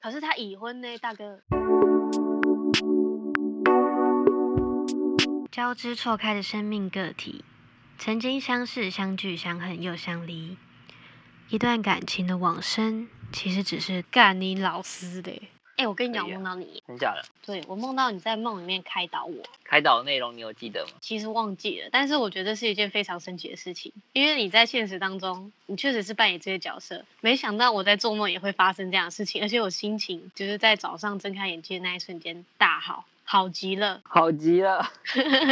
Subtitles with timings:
[0.00, 1.40] 可是他已婚呢，大哥。
[5.50, 7.44] 交织错开的生命个体，
[7.98, 10.56] 曾经相识、相聚、相恨又相离。
[11.48, 15.48] 一段感情的往生，其实只是干你老师的。
[15.78, 17.24] 哎、我跟你讲，我梦到你，真假的？
[17.46, 20.92] 对我梦到你在梦里面开导我，开导的内容你有记得吗？
[21.00, 34.00] 其实忘记了，但是我觉得是一件非常神奇的事情，因为你在现实当中，你确实是扮演这些角色，没想到我在做梦也会发生这样的事情，而且我心情就是在早上睁开眼睛的那一瞬间大好，好极了。
[34.02, 34.90] 好极了。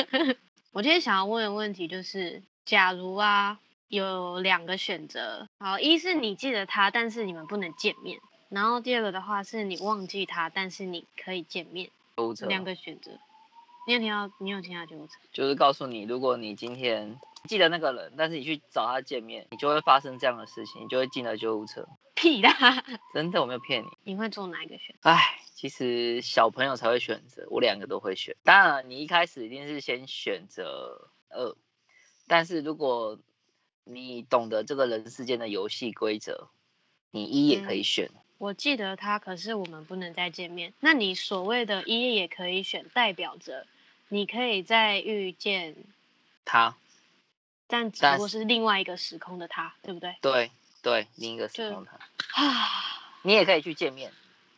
[0.72, 11.90] 我今天想要问的问题就是，假如啊有两个选择，好，一是你记得他，但是你们不能见面，然后第二个的话是你忘记他，但是你可以见面，
[12.48, 13.12] 两个选择。
[13.86, 14.30] 你有听到？
[14.38, 15.12] 你有听到救护车？
[15.32, 21.86] 就是告诉你，如果你今天记得那个人，但是你去找他见面，你就会发生这样的事情，你就会进了救护车。
[22.14, 22.50] 屁啦！
[23.14, 23.88] 真的，我没有骗你。
[24.02, 24.96] 你会做哪一个选？
[25.02, 28.34] 唉，其实小朋友才会选择，我两个都会选。
[28.42, 31.54] 当然，你一开始一定是先选择二，
[32.26, 33.18] 但是如果
[33.84, 36.48] 你懂得这个人世间的游戏规则，
[37.10, 38.10] 你一也可以嗯选。
[38.38, 40.72] 我记得他，可是我们不能再见面。
[40.80, 43.66] 那你所谓的一也可以选，代表着
[44.08, 45.74] 你可以再遇见，
[46.44, 46.76] 他，
[47.66, 50.16] 但只不过是另外一个时空的他，对不对？
[50.20, 50.50] 对
[50.82, 51.90] 对，另一个时空的
[52.28, 52.68] 他，啊，
[53.22, 54.12] 你也可以去见面，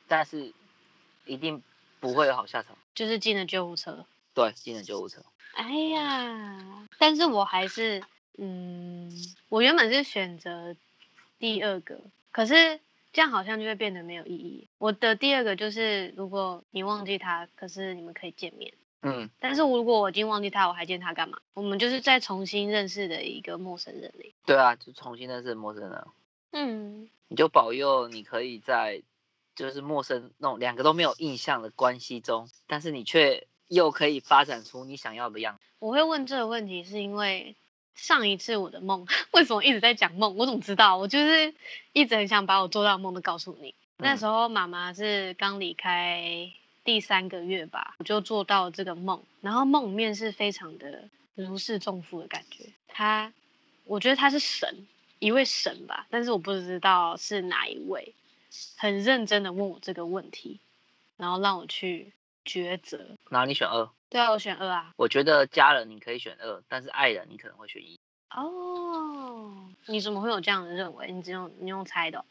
[0.09, 0.53] 但是
[1.25, 1.63] 一定
[2.01, 2.77] 不会有好下场。
[2.95, 4.05] 就是进了救护车。
[4.35, 5.25] 对，进了救护车。
[5.55, 8.03] 哎呀，但是我还是，
[8.37, 9.11] 嗯，
[9.49, 10.77] 我原本是选择
[11.39, 12.01] 第二个，
[12.33, 12.81] 可是
[13.13, 14.69] 这样好像就会变得没有意义。
[14.79, 18.75] 我的第二个就是，如果你忘记他，可是你们可以见面。
[19.01, 21.39] 嗯，但是如果我已经忘记他，我还见他干嘛？
[21.55, 24.35] 我们就是再重新认识的一个陌生人嘞。
[24.45, 26.07] 对啊，就重新认识陌生人啊，
[26.51, 29.03] 嗯，你就保佑你可以在
[29.55, 35.61] 就是陌生那种两个都没有印象的关系中，但是你却又可以发展出你想要的样子。
[35.79, 37.55] 我会问这个问题，是因为
[37.99, 40.37] 上一次我的梦为什么一直在讲梦？
[40.37, 40.97] 我怎么知道？
[40.97, 41.53] 我就是
[41.93, 43.75] 一直很想把我做到的梦都告诉你。
[43.97, 46.51] 那嗯时候妈妈是刚离开
[46.85, 52.67] 第三个月吧，我就做到这个梦，然后梦里面是非常的如释重负的感觉。
[52.87, 53.33] 他，
[53.85, 54.87] 我觉得他是神，
[55.19, 58.15] 一位神吧，但是我不知道是哪一位，
[58.77, 60.61] 很认真的问我这个问题，
[61.17, 62.13] 然后让我去
[62.49, 63.17] 抉择。
[63.29, 64.95] 然后你选二，对啊，我选二啊。
[64.97, 68.01] 我觉得家人你可以选二，但是爱人你可能会选一，
[68.35, 71.13] 哦，你怎么会有这样的认为？
[71.13, 72.25] 你只用你用猜的哦、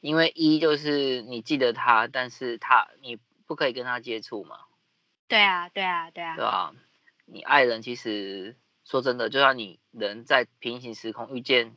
[0.00, 4.60] 因为一就是你记得他，但是他你不可以跟他接触嘛，
[5.26, 6.36] 对啊，对啊，对啊。
[6.36, 6.72] 对啊？
[7.26, 11.76] 你爱人其实说真的，就算你人在平行时空遇见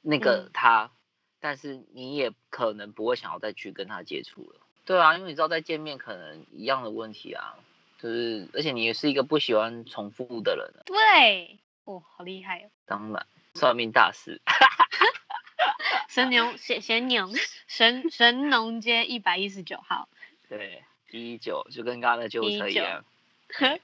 [0.00, 0.92] 那个嗯他，
[1.40, 4.60] 但是你也可能不会想要再去跟他接触了。
[4.86, 7.56] 对啊，因为你知道再见面可能一样的问题啊，
[7.98, 12.70] 就是而且你也是一个不喜欢重复的人啊，对，哦，好厉害哦！
[12.86, 14.40] 当然算命大师。
[16.08, 17.34] 神农神神农
[17.66, 20.08] 神神农街一百一十九号，
[20.48, 23.04] 对，一一九就跟刚刚的救护车一119样，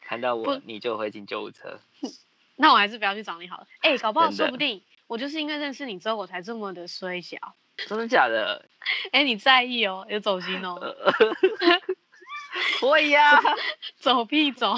[0.00, 1.78] 看到我你就会进救护车。
[2.56, 3.66] 那我还是不要去找你好了。
[3.80, 7.54] 哎、搞不好说不定我就是因为认识你之后，我才这么的衰小。
[7.86, 8.64] 真的假的？
[9.12, 10.78] 哎、你在意哦，有走心哦，
[12.80, 13.40] 会呀、
[13.96, 14.74] 走屁走。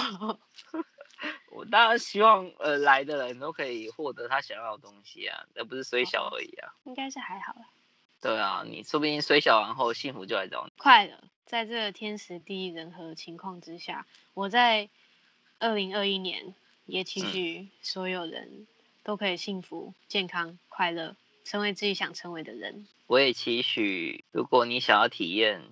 [1.51, 6.75] 我当然希望呃来的人都可以获得他想要的东西啊，而不是虽小而已啊。
[6.85, 7.67] 应该是还好啦，
[8.21, 10.73] 对啊，你说不定虽小完后幸福就来找你。
[10.77, 14.91] 快了，在这个天时地利人和的情况之下，我在
[15.61, 16.55] 二零二一年
[16.85, 18.67] 也期嗯许所有人
[19.03, 22.87] 都可以幸福、健康、快乐，成为自己想成为的人。
[23.07, 25.63] 我也期许，如果你想要体验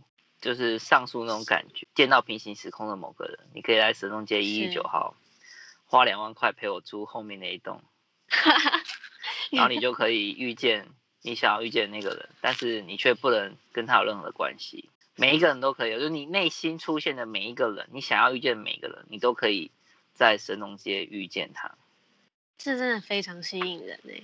[0.40, 5.16] 就是上述那种感觉，见到平行时空的某个人，你可以来神农街一一是九号，
[5.86, 7.82] 花两万块陪我租后面那一栋，
[9.50, 10.88] 然后你就可以遇见
[11.22, 14.90] 你想要遇见的那个人，但是你却不能跟他有任何的关系。
[15.14, 19.70] 每一个人都可以，就是你内心出现的每一个人，你想要遇见的每一个人，你都可以
[20.14, 21.76] 在神农街遇见他。
[22.56, 24.22] 这真的非常吸引人哎、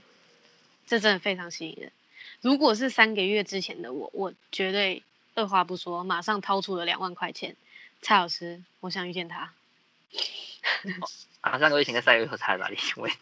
[0.89, 1.93] 这真的非常吸引人。
[2.41, 5.03] 如果是三个月之前的我，我绝对
[5.35, 7.55] 二话不说，马上掏出了两万块钱。
[8.01, 9.53] 蔡老师，我想遇见他。
[11.41, 12.77] 啊，三个月前跟三个月后差在哪里？
[12.77, 13.13] 请问？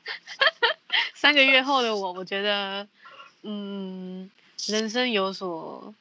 [1.14, 2.86] 三个月后的我，我觉得，
[3.42, 4.30] 嗯，
[4.66, 5.94] 人生有所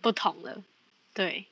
[0.00, 0.62] 不同了。
[1.12, 1.46] 对，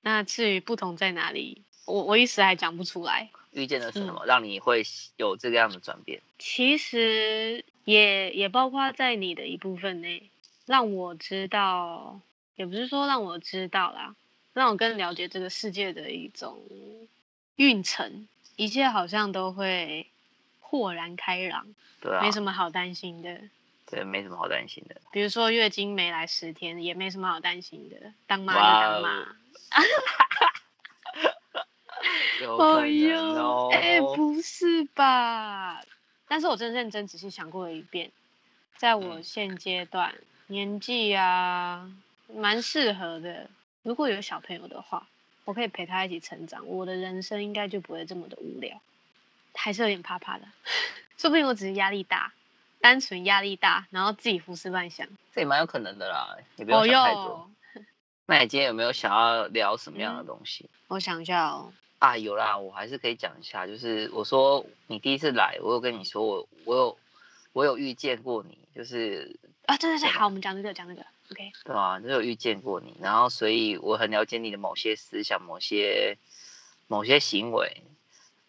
[0.00, 3.30] 那至于不同在哪里，我我一时还讲不出来。
[3.52, 4.84] 遇见的是什嗯么，让你会
[5.16, 6.22] 有这个样的转变？
[6.38, 10.30] 其实也也包括在你的一部分内，
[10.66, 12.20] 让我知道
[12.56, 14.14] 也不是说让我知道啦，
[14.52, 16.62] 让我更了解这个世界的一种
[17.56, 20.06] 运程，一切好像都会
[20.60, 21.66] 豁然开朗，
[22.00, 23.40] 对啊，没什么好担心的。
[23.86, 24.94] 对，没什么好担心的。
[25.10, 29.36] 比如说月经没来十天，也没什么好担心的，当妈就哇哦当妈。
[32.40, 33.68] 有可能哦。
[33.72, 35.82] 哎、不是吧？
[36.30, 38.12] 但是我真认真仔细想过了一遍，
[38.76, 40.14] 在我嗯现阶段、
[40.46, 41.90] 年纪啊，
[42.32, 43.50] 蛮适合的。
[43.82, 45.08] 如果有小朋友的话，
[45.44, 48.80] 我可以陪他一起成长，我的人生应该就不会这么的无聊。
[49.54, 50.44] 还是有点怕怕的，
[51.18, 52.32] 说不定我只是压力大，
[52.80, 55.08] 单纯压力大，然后自己胡思乱想。
[55.34, 57.22] 这也蛮有可能的啦，也不要哦想太多。
[57.24, 57.50] 哟，
[58.26, 60.70] 那你今天有没有想要聊什么样的东西？
[60.86, 63.66] 我想一下哦，啊，有啦，我还是可以讲一下。
[63.66, 66.98] 就是我说你第一次来，我有跟你说我我有
[67.52, 69.36] 我有遇见过你，就是
[69.66, 71.52] 啊，对对对，好，我们讲这个，讲这个，OK。
[71.62, 76.16] 对啊，就有遇见过你，然后所以我很了解你的某些思想、某些
[76.88, 77.82] 某些行为，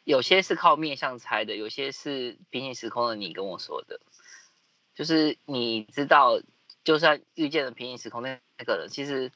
[0.05, 3.99] 有些是靠面相猜的，有些是平行时空的你跟我说的，
[4.95, 6.39] 就是你知道，
[6.85, 9.29] 就算遇见了平行时空那那个人，其实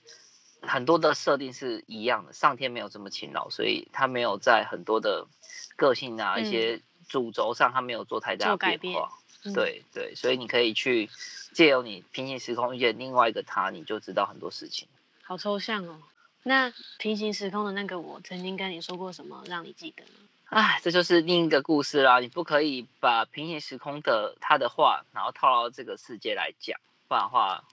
[0.61, 5.27] 很多的设定是一样的，上天没有这么勤劳，所以他没有在很多的
[5.75, 9.11] 个性啊、一嗯些主轴上，他没有做太大的改变变化。
[9.43, 11.09] 嗯，对对，所以你可以去
[11.53, 14.87] 借由你平行时空遇见另外一个他，你就知道很多事情。
[15.23, 16.01] 好抽象哦。
[16.41, 20.09] 那平行时空的那个我，曾经跟你说过什么让你记得呢？
[20.45, 22.19] 唉，这就是另一个故事啦。
[22.19, 27.63] 你不可以把平行时空的他的话，然后套到这个世界来讲，不然的话，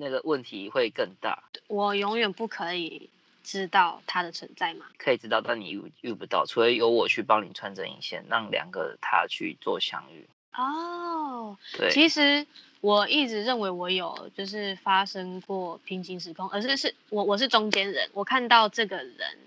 [0.00, 1.44] 那个问题会更大。
[1.68, 3.10] 我永远不可以
[3.44, 4.86] 知道它的存在吗。
[4.96, 10.26] 可以知道，但你遇遇不到，除非由我去帮你穿针引线，让两个他去做相遇。
[10.54, 12.46] 哦，对，其实
[12.80, 19.38] 我一直认为我有就是发生过平行时空，而是是我我是中间人，我看到这个人，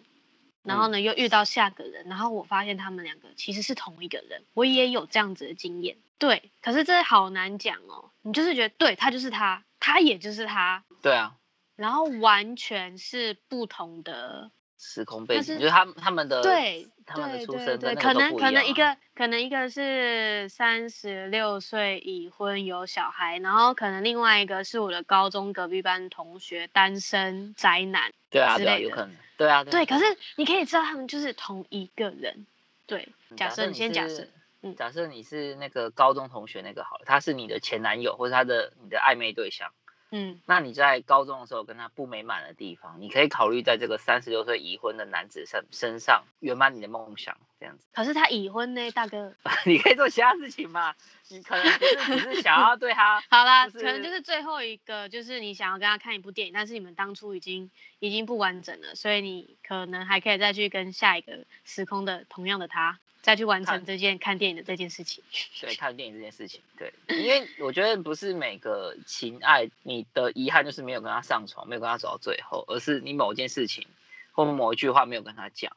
[0.64, 5.98] 然后呢又遇到下个人，然后我发现他们两个其实是同一个人，我也有这样子的经验。
[6.20, 11.36] 对，可是这好难讲哦，你就是觉得对他就是他，他也就是他，对啊，
[11.76, 14.50] 然后完全是不同的，
[14.80, 32.48] 时空背景就是他们他们的对他们的出生的对，可能可能一个可能一个是三十六岁已婚有小孩，然后可能另外一个是我的高中隔壁班同学单身宅男，对啊对有可能对啊对，可是是你可以知道他们就是同一个人，
[32.88, 34.30] 对，假设你先假设，
[34.64, 34.76] 嗯。
[34.76, 39.72] 假设你是那个高中同学那个好了，他是你的前男友或者他的你的暧昧对象，
[40.12, 49.36] 嗯，那你在高中的时候跟他不美满的地方，你可以考虑在这个三十六岁已婚的男子身身上圆满你的梦想，这样子，可是他已婚呢，大哥。
[49.66, 50.94] 你可以做其他事情嘛，
[51.30, 65.24] 你可能只是只是想要对他 好啦，可能就是是最后一个，就是你想要跟他看一部电影，但是你们当初已经已经不完整了，所以你可能还可以再去跟下一个时空的同样的他，再去完成这件看电影的这件事情。
[65.60, 73.88] 对看电影这件事情，对，因为我觉得不是每个情爱你的遗憾就是没有跟他上床，没有跟他走到最后，而是你某件事情
[74.34, 75.76] 或某一句话没有跟他讲，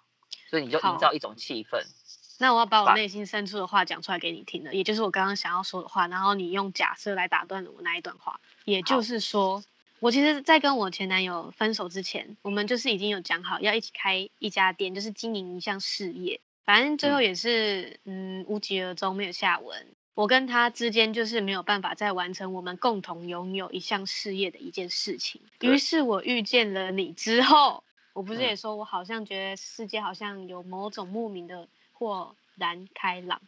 [0.51, 1.81] 所以你就营造一种气氛。
[2.39, 8.39] 那我要把我内心深处的话讲出来给你听了，也就是我刚刚想要说的话，然后你用假设来打断了我那一段话。
[8.65, 9.63] 也就是说，
[10.01, 16.41] 我其实，在跟我前男友分手之前，我们就是已经有讲好要一起开一家店，就是经营一项事业。
[16.67, 19.87] 反正最后也是，嗯，无疾而终，没有下文。
[20.15, 25.41] 我跟他之间就是没有办法再完成我们共同拥有一项事业的一件事情。
[25.59, 33.41] 对于是我遇见了你之后，我不是嗯也说我好像觉得世界好像有某种莫名的豁然开朗。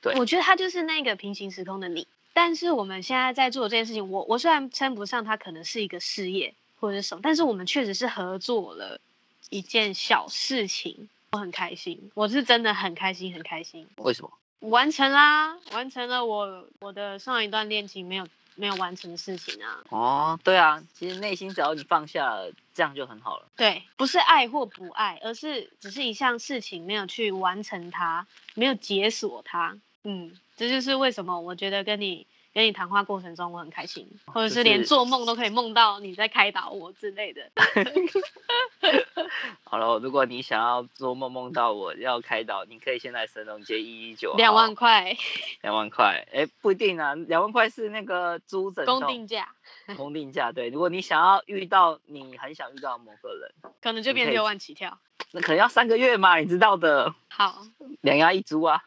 [0.00, 2.06] 对我觉得他就是那个平行时空的你。
[2.34, 9.00] 但是我们现在在做这件事情，我我虽然称不上它可能是一个事业或者是什么，但是我们确实是合作了
[9.48, 14.30] 一件小事情，我很开心，我是真的很开心很开心，为什么？
[14.60, 19.82] 完成啦，完成了我我的上一段恋情没有没有完成的事情啊。
[19.88, 23.48] 哦，对啊，其实内心只要你放下了，这样就很好了。
[23.56, 29.76] 对，不是爱或不爱，而是只是一项事情没有去完成它，没有解锁它。
[30.04, 37.50] 嗯，这就是为什么我觉得跟你跟你谈话过程中我很开心，或者是连做梦都可以梦到你在开导我之类的。
[39.64, 45.16] 好了，如果你想要做梦梦到我要开导，你可以先来神农街一一九，两万，块
[45.62, 49.52] 两万块，哎，不一定啊，两万块是那个租枕头公定价，
[49.96, 55.00] 公定价，对，如果你想要遇到你很想遇到某个人，可能就变六万起跳。
[55.32, 57.66] 那可能要三个月嘛，你知道的，好，
[58.00, 58.84] 两押一租啊。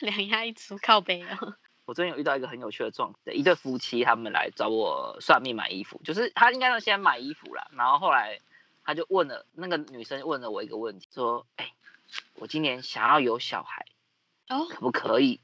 [0.00, 1.54] 两押一租靠背哦。
[1.86, 8.40] 我最近有遇到一个很有趣的状况，一对夫妻他们来找我算命买衣服，就是他应该要先买衣服啦，然后后来
[8.84, 11.72] 他就问了那个女生问了我一个问题，说，哎，
[12.34, 13.86] 我今年想要有小孩，
[14.48, 15.40] 哦，可不可以？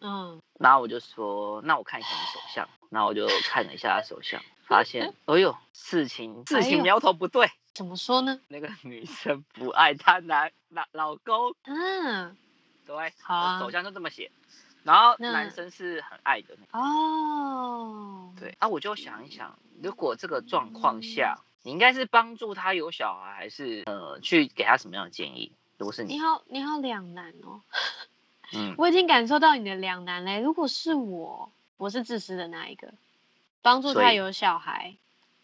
[0.00, 8.40] 嗯，然后我就说，那我看一下你手相，然后我就看了一下他手相，发现， 哎呦，事情事情苗头不对，怎么说呢？
[8.48, 12.36] 那个女生不爱她男老老公，嗯，
[12.84, 14.30] 对，好啊手相就这么写，
[14.84, 16.78] 然后那男生是很爱的那个。
[16.78, 25.50] 哦，对啊，我就想一想，如果这个状况下，你应该是帮助他有小孩，还是呃去给他什么样的建议？
[25.78, 27.60] 如果是你，你好，你好两难哦。
[28.52, 30.38] 嗯， 我已经感受到你的两难嘞。
[30.40, 32.92] 如果是我，我是自私的那一个，
[33.62, 34.94] 帮助他有小孩，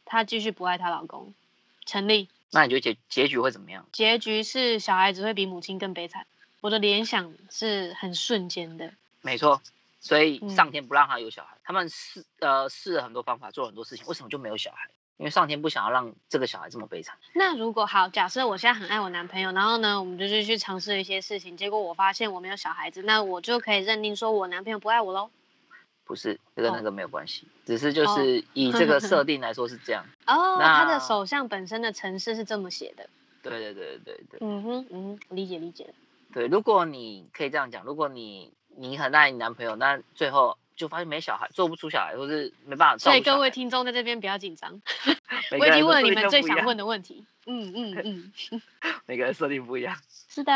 [0.04, 1.34] 他继续不爱她老公，
[1.86, 2.28] 成立。
[2.52, 3.86] 那你觉得结结局会怎么样？
[3.90, 6.26] 结局是小孩只会比母亲更悲惨。
[6.60, 8.92] 我的联想是很瞬间的。
[9.22, 9.60] 没错，
[10.00, 14.90] 所以嗯上天不让他有小孩，他们试呃试了很多方法，做了很多事情，为什么就没有小孩？
[15.18, 17.14] 因为上天不想要让这个小孩这么悲惨。
[17.34, 25.30] 那如果好，假设我现在很爱我男朋友，然后呢，我们就去去尝试一些事情，结果我发现我没有小孩子，那我就可以认定说我男朋友不爱我喽。
[26.06, 30.06] 不是，这跟那哦个没有关系，只是就哦是以这个设定 来说是这样。
[30.26, 33.08] 哦，他的那手相本身的程式是这么写的。
[33.42, 35.94] 对对对对对对嗯哼，嗯哼，理解理解。
[36.32, 44.80] 对，如果你可以这样讲，如果你你很爱你男朋友，那最后就发现没小孩，做不出小孩，或是没办法照所以各位听众在这边不要紧张，
[45.60, 47.26] 我已经问了你们最想问的问题。
[47.46, 48.62] 嗯嗯嗯，
[49.06, 49.96] 每个人设定不一样，
[50.28, 50.52] 是的。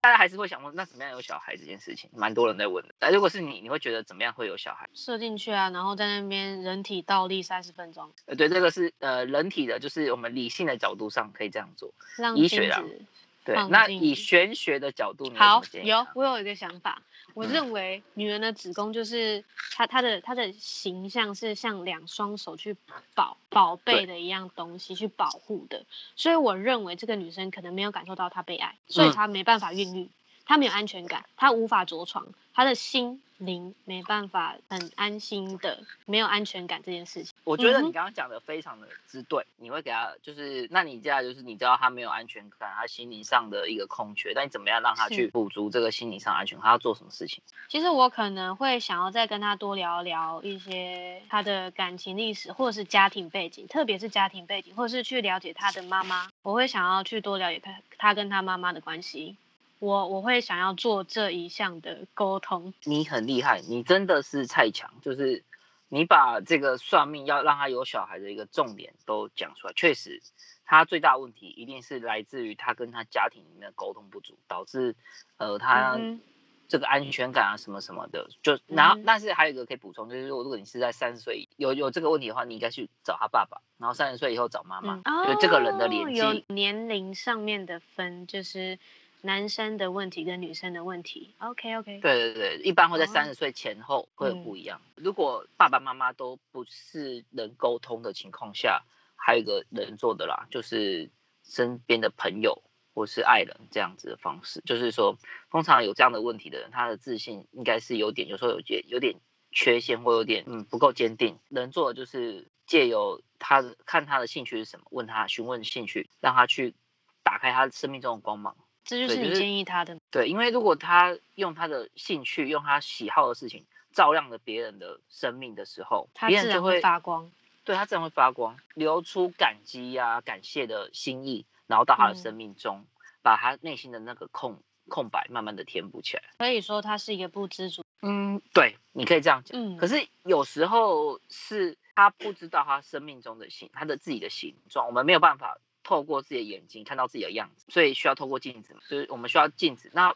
[0.00, 2.94] 大家还是会想问，那怎么样有小孩这件事情，蛮多人在问的。
[3.00, 4.88] 那如果是你，你会觉得怎么样会有小孩？
[4.94, 11.92] 射进去啊，然后在那边人体倒立三十分钟，呃，对，这个是呃人体的，就是我们理性的角度上可以这样做。
[12.36, 13.02] 医学啊子
[13.44, 17.02] 对，那以玄学的角度，你好有我有一个想法，
[17.34, 22.76] 我嗯认为女人的子宫就是她她的她的形象是像两双手去
[23.14, 25.84] 保宝贝的一样东西去保护的，
[26.16, 30.10] 所以我认为这个女生可能没有感受到她被爱，所以嗯她没办法孕育，
[30.44, 37.29] 她没有安全感，她无法着床，她的心灵没办法很安心的没有安全感这件事情。
[37.44, 46.64] 我觉得你刚刚讲的非常的之对，你会给他就是，那你接下来就是你知道他没有安全感，他心灵上的一个空缺，但你怎么样让他去补足这个心理上安全感？
[46.64, 47.42] 他要做什么事情？
[47.68, 56.28] 其实我可能会想要再跟他多聊聊一些他的感情历史，或者是家庭背景，特别是家庭背景，或者是去了解他的妈妈。
[56.42, 59.36] 我会想要去多了解他他跟他妈妈的关系。
[59.78, 62.74] 我我会想要做这一项的沟通。
[62.84, 65.42] 你很厉害，你真的是蔡强，就是
[65.90, 69.72] 你把这个算命要让他有小孩的一个重点都讲出来。
[69.74, 70.22] 确实，
[70.64, 74.94] 他最大问题一定是来自于他跟他家庭里面的沟通不足，导致
[75.36, 76.20] 呃他嗯
[76.68, 78.30] 这个安全感啊什么什么的。
[78.42, 86.44] 就然后嗯，但是还有一个可以补充，就是如果如果你是在三十岁有有这个问题的话，你应该去找他爸爸，然后三十岁以后找妈妈，嗯，就这个人的年哦有纪。
[86.46, 88.78] 年龄上面的分，就是
[89.22, 91.34] 男生的问题跟女生的问题。
[91.38, 94.80] OK OK，对对对，一般会在哦三十岁前后会有嗯不一样。
[94.94, 98.84] 如果爸爸妈妈都不是能沟通的情况下，
[99.16, 101.10] 还有一个能做的啦，就是
[101.44, 102.62] 身边的朋友
[102.94, 104.62] 或是爱人这样子的方式。
[104.64, 105.18] 就是说，
[105.50, 109.16] 通常有这样的问题的人，他的自信应该是有点，有时候有点有点
[109.52, 111.38] 缺陷，或有点嗯不够坚定。
[111.48, 116.74] 能做的就是借由他的看他的兴趣是什么，问他询问兴趣，让他去
[117.22, 118.56] 打开他生命中的光芒。
[118.90, 119.96] 这就是你建议他的。
[120.10, 127.30] 对，因为如果他用他的兴趣、用他喜好的事情照亮了别人的生命的时候，他自然会发光。
[127.62, 132.84] 对他自然会发光，流出感激呀、感谢的心意，然后到他的嗯生命中，
[133.22, 136.24] 把他内心的那个空空白慢慢的填补起来。
[136.38, 137.84] 可以说他是一个不知足。
[138.02, 139.56] 嗯，对，你可以这样讲。
[139.56, 149.90] 嗯，可是有时候是他不知道他生命中的形，他的自己的形状，我们没有办法透过自己的眼睛看到自己的样子，所以需要透过镜子嘛，就是我们需要镜子。
[149.92, 150.14] 那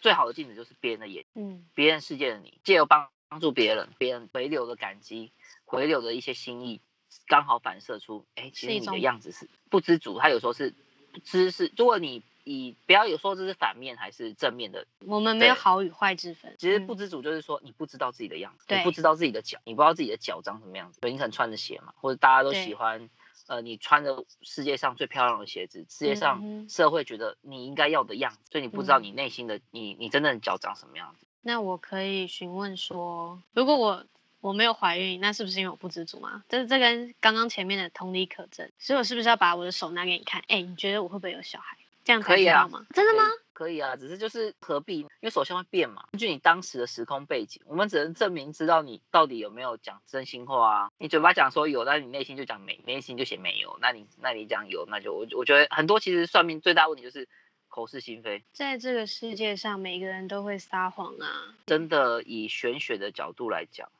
[0.00, 5.32] 最好的镜子就是别人的眼，嗯别人世界的你，借由帮帮助别人，别人回流的感激，
[5.64, 6.80] 回流的一些心意，
[7.26, 10.74] 刚好反射出，哎，其实你的样子是不知足，他有时候是
[11.24, 16.52] 知是，如果你以不要有说这是反面还是正面的我们没有好与坏之分。
[16.52, 21.00] 嗯其实不知足就是说你不知道自己的样子，你对不知道自己的脚，你不知道自己的脚长什么样子。
[21.00, 23.10] 对，你可能穿着鞋嘛，或者大家都喜欢，
[23.50, 31.26] 呃，你穿着世界上最漂亮的鞋子，世界嗯上社会觉得你应该要的样子，所以你不知道嗯你内心的你你真正的脚长什么样子。
[31.42, 34.04] 那我可以询问说，如果我
[34.40, 36.44] 我没有怀孕，那是不是因为我不知足吗？
[36.48, 40.44] 这这跟刚刚前面的同理可证，所以我是不是要把我的手拿给你看？
[40.46, 41.76] 哎，你觉得我会不会有小孩？
[42.04, 42.86] 这样可以啊知道吗？
[42.94, 43.28] 真的吗？
[43.60, 45.00] 可以啊，只是就是何必？
[45.00, 50.90] 因为首先会变嘛，根据你当时的时空背景，我们只能证明知道你到底有没有讲真心话啊。
[50.96, 53.76] 你嘴巴讲说有，但是你内心就讲没，内心就写没有。
[53.82, 57.28] 那你那你讲有，那就我我觉得很多其实算命最大问题就是
[57.68, 58.42] 口是心非。
[58.54, 61.54] 在这个世界上，每个人都会撒谎啊。
[61.66, 63.90] 真的以玄学的角度来讲。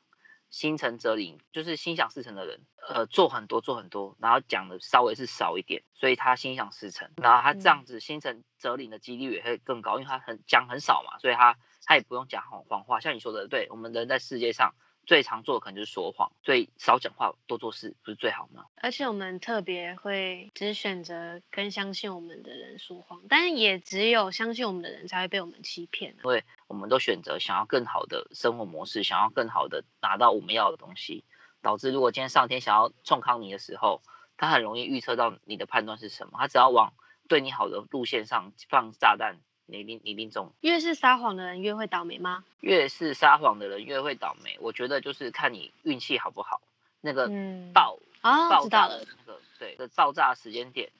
[0.51, 14.75] 心诚则灵，就是心想事成的人，呃，做很多做很多，然后讲的稍微是少一点，所以他心想事成，然后他这样子心诚则灵的几率也会更高，因为他很讲很少嘛，所以他他也不用讲谎谎话，像你说的，对我们人在世界上。
[15.05, 18.65] 最常做的可能就是说谎，所以少讲话多做事不是最好吗？
[18.75, 26.15] 而且我们特别会只选择跟相信我们的人说谎，但也只有相信我们的人才会被我们欺骗。
[26.23, 31.25] 因为我们都选择想要更好的生活模式，想要更好的拿到我们要的东西，
[31.61, 34.01] 导致如果今天上天想要冲康你的时候，
[34.37, 36.93] 他很容易预测到你的判断是什么，他只要往
[37.27, 39.39] 对你好的路线上放炸弹。
[39.65, 40.51] 你一定一定中。
[40.61, 42.43] 越是撒谎的人越会倒霉吗？
[42.59, 44.57] 越是撒谎的人越会倒霉。
[44.59, 46.61] 我觉得就是看你运气好不好。
[47.01, 47.31] 那个
[47.73, 50.91] 爆啊，爆炸的那个对的爆炸时间点，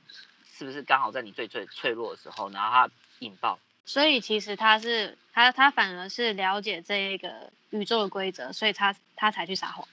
[0.45, 2.89] 是不是刚好在你最最脆弱的时候，然后它
[3.19, 3.59] 引爆？
[3.85, 9.87] 所以其实他是他他反而是了解这一个宇宙的规则，所以他他才去撒谎。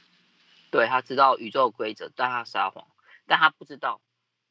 [0.70, 2.87] 对他知道宇宙的规则，但他撒谎，
[3.26, 4.00] 但他不知道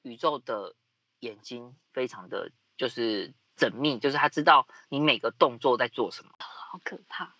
[0.03, 0.75] 宇宙的
[1.19, 3.33] 眼睛非常的就是。
[3.57, 7.33] 缜密就是他知道你每个动作在做什么，好可怕。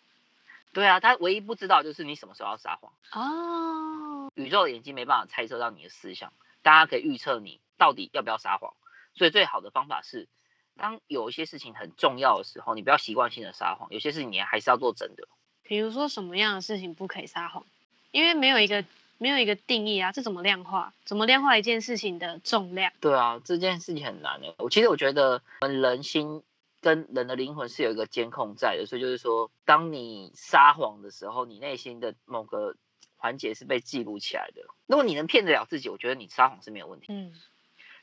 [0.74, 4.32] 对啊，他唯一不知道就是你什么时候要撒谎哦。
[4.36, 8.74] 宇宙的眼睛没办法猜测到你的思想，大家可以预测你到底要不要撒谎。
[9.16, 10.28] 所以最好的方法是，
[10.76, 15.28] 当有一些事情很重要的时候，你不要习惯性的撒谎，有些事情你还是要做真的。
[15.64, 17.66] 比如说什么样的事情不可以撒谎？
[18.12, 18.84] 因为没有一个。
[19.20, 20.94] 没有一个定义啊，这怎么量化？
[21.04, 22.92] 怎么量化一件事情的重量？
[23.02, 24.54] 对啊，这件事情很难的。
[24.60, 26.44] 我其实我觉得，我们人心
[26.82, 32.76] 跟人的灵魂是有一个监控在的，所以就是说，当你撒谎的时候，你内心的某个
[33.16, 34.62] 环节是被记录起来的。
[34.86, 37.08] 如果你能骗得了自己，我觉得你撒谎是没有问题。
[37.10, 37.34] 嗯，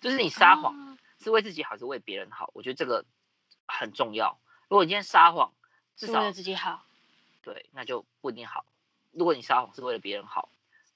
[0.01, 2.51] 就是你撒谎是为自己好，还是为别人好？
[2.55, 3.05] 我觉得这个
[3.67, 4.39] 很重要。
[4.69, 5.53] 如果你今天撒谎
[5.97, 6.85] 是为了自己好，
[7.43, 8.65] 对，那就不一定好。
[9.13, 10.49] 如果你撒谎是为了别人好。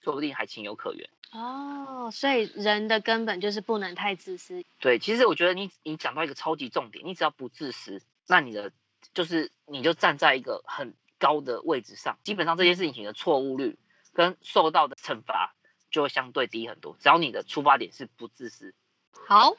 [0.08, 4.64] 说不定还情有可原哦，所以人的根本就是不能太自私。
[4.80, 8.72] 对，其实我觉得你你讲到一个超级重点，你只要不自私，那你的
[9.12, 13.76] 就是你就站在一个很高的位置上，基本上这件事情的错误率
[14.14, 15.54] 跟受到的惩罚
[15.90, 16.96] 就会相对低很多。
[16.98, 18.72] 只要你的出发点是不自私。
[19.26, 19.54] 好，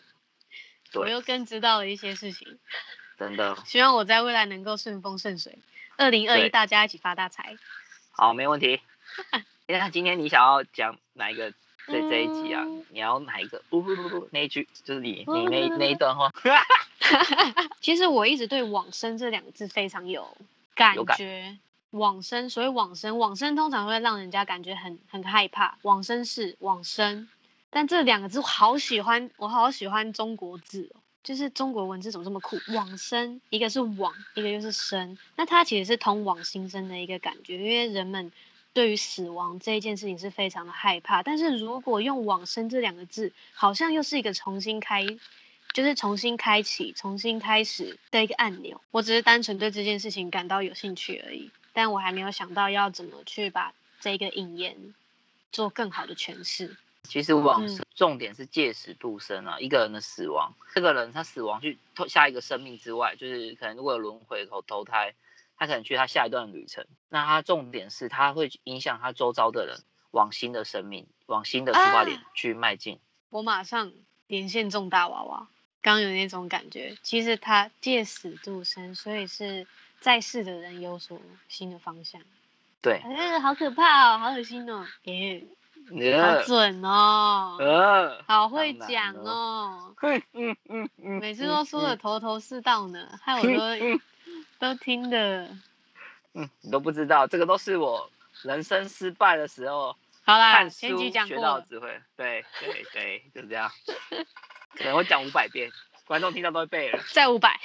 [0.96, 2.58] 我又更知道了一些事情。
[3.20, 5.60] 真的，希望我在未来能够顺风顺水。
[5.96, 7.56] 二零二一，大家一起发大财。
[8.10, 8.82] 好，没问题。
[9.78, 11.52] 那今天你想要讲哪一个
[11.86, 12.66] 这这一集啊？
[12.90, 13.62] 你要哪一个？
[13.70, 16.32] 不不不不，那一句就是你你那那一段话。
[17.80, 20.36] 其实我一直对往生这两个字非常有
[20.74, 21.60] 感觉。
[21.92, 25.78] 往生，所谓往生，往生通常会让人家感觉很很害怕。
[25.84, 27.30] 往生是往生，
[27.70, 32.58] 但这两个字我好喜欢，我好喜欢中国字哦，就是中国文字怎么这么酷？
[32.74, 38.32] 往生，一个是往，一个就是生，那它其实是通往新生的一个感觉，因为人们。
[38.80, 45.06] 对于死亡这一件事情是非常的害怕，但是如果用往生这两个字，好像又是一个重新开，
[45.74, 48.80] 就是重新开启、重新开始的一个按钮。
[48.92, 54.94] 我只是单纯对这件事情感到有兴趣而已，但我还没有想到要怎么去把这个引言
[55.52, 56.78] 做更好的诠释。
[57.04, 65.14] 其实往生重点是借死度生啊，一个人的死亡，这个人他死亡去下一个生命之外，就是可能如果有轮回投投胎。
[65.60, 73.00] 他可能去他下一段旅程，那他重点是他会影响他周遭的人往新的生命、往新的出发点去迈进。
[73.30, 73.92] 我马上
[74.28, 75.50] 连线重大娃娃，
[75.82, 76.98] 刚有那种感觉。
[77.04, 79.68] 其实他借死度生，所以是
[80.00, 82.22] 在世的人有所新的方向。
[82.82, 85.46] 对，哎，好可怕哦，好恶心哦，耶，
[86.22, 89.94] 好准哦，呃，好会讲哦，
[90.32, 94.00] 嗯嗯嗯，每次都说的头头是道呢，害我 都。
[94.60, 95.48] 都听的，
[96.34, 98.12] 嗯，你都不知道，这个都是我
[98.44, 103.72] 人生失败的时候，好啦，看书学到智慧，对对对，就是这样，
[104.76, 105.72] 可能会讲五百遍，
[106.06, 107.58] 观众听到都会背了，再五百，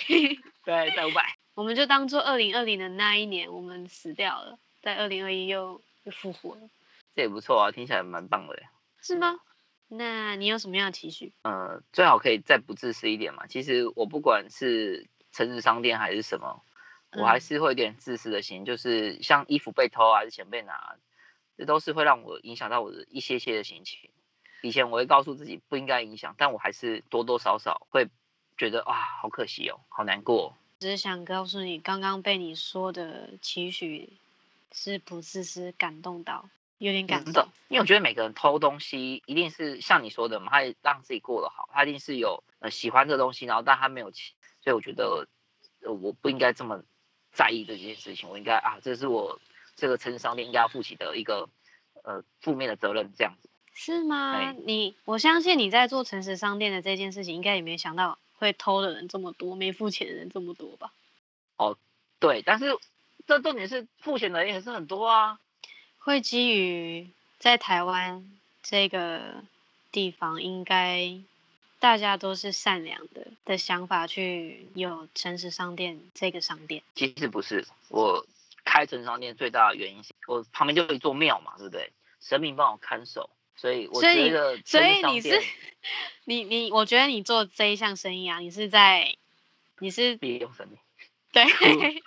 [0.64, 6.60] 对，再五百，我们就当做二零二零的那一年我们死掉了，在二零二一又又复活了，
[7.16, 8.62] 这也不错啊，听起来蛮棒的，
[9.02, 9.40] 是吗？
[9.88, 11.32] 那你有什么样的期许？
[11.42, 16.62] 呃，最好可以再不自私一点嘛，其实我不管是城市商店还是什么。
[17.16, 20.96] 我还是会有点自私的心，就是像衣服被偷还是钱被拿，
[21.56, 24.10] 这都是会让我影响到我的一些些的心情。
[24.62, 28.08] 以前我会告诉自己不应该影响，但我还是多多少少会
[28.56, 30.56] 觉得啊，好可惜哦，好难过。
[30.80, 34.12] 只是想告诉你，刚刚被你说的期许
[34.72, 36.48] 是不自私感动到，
[36.78, 37.46] 有点感动。
[37.68, 45.28] 因为我觉得每个人偷东西，一定是像你说的嘛，他让自己过得好，他一定是有呃喜欢这东西，然后但他没有钱，所以我觉得
[45.82, 46.82] 我不应该这么
[47.34, 49.40] 在意这件事情，我应该啊，这是我
[49.76, 51.48] 这个城市商店应该要负起的一个
[52.04, 53.50] 呃负面的责任，这样子。
[53.74, 54.52] 是吗？
[54.52, 60.92] 你我相信你在做诚实商店的这件事情，应该也没想到会偷的人这么多，没付钱的人这么多吧？
[61.56, 61.76] 哦，
[62.20, 62.78] 对，但是
[63.26, 65.40] 这重点是付钱的人也是很多啊。
[65.98, 68.30] 会基于在台湾
[68.62, 69.42] 这个
[69.90, 71.18] 地方，应该
[71.84, 76.82] 大家都是善良的的想法去有诚实商店这个商店。
[76.94, 78.24] 其实不是，我
[78.64, 81.92] 开诚实商店最大的原因是我旁边就有一座庙嘛，对不对？
[82.22, 83.28] 神明帮我看守。
[83.54, 85.42] 所以我觉得，所以你是
[86.24, 89.16] 你你，我觉得你做这一项生意啊，你是在
[89.78, 90.78] 你是利用神明，
[91.32, 91.44] 对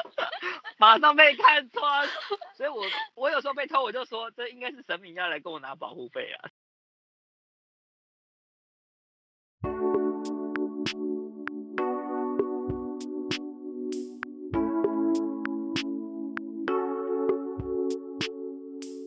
[0.78, 2.08] 马上被看穿。
[2.56, 2.82] 所以我
[3.16, 6.48] 我有时候被偷，我就说这应该是神明要来跟我拿保护费啊。